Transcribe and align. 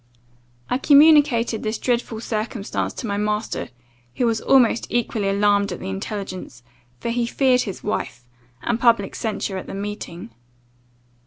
"I 0.67 0.79
communicated 0.79 1.61
this 1.61 1.77
dreadful 1.77 2.21
circumstance 2.21 2.91
to 2.95 3.05
my 3.05 3.17
master, 3.17 3.69
who 4.15 4.25
was 4.25 4.41
almost 4.41 4.87
equally 4.89 5.29
alarmed 5.29 5.71
at 5.71 5.79
the 5.79 5.91
intelligence; 5.91 6.63
for 6.99 7.09
he 7.09 7.27
feared 7.27 7.61
his 7.69 7.83
wife, 7.83 8.25
and 8.63 8.79
public 8.79 9.13
censure 9.13 9.57
at 9.59 9.67
the 9.67 9.75
meeting. 9.75 10.31